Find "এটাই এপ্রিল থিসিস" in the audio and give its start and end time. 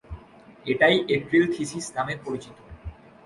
0.65-1.85